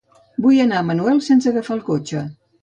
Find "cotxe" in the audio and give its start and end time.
1.91-2.25